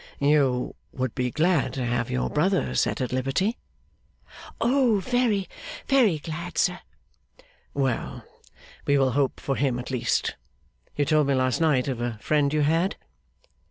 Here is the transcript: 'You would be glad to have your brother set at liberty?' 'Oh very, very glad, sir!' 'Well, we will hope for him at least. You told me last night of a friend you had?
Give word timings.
'You 0.17 0.75
would 0.91 1.13
be 1.13 1.29
glad 1.29 1.73
to 1.73 1.85
have 1.85 2.09
your 2.09 2.27
brother 2.27 2.73
set 2.73 3.01
at 3.01 3.11
liberty?' 3.13 3.59
'Oh 4.59 4.99
very, 4.99 5.47
very 5.87 6.17
glad, 6.17 6.57
sir!' 6.57 6.79
'Well, 7.75 8.23
we 8.87 8.97
will 8.97 9.11
hope 9.11 9.39
for 9.39 9.55
him 9.55 9.77
at 9.77 9.91
least. 9.91 10.37
You 10.95 11.05
told 11.05 11.27
me 11.27 11.35
last 11.35 11.61
night 11.61 11.87
of 11.87 12.01
a 12.01 12.17
friend 12.17 12.51
you 12.51 12.61
had? 12.61 12.95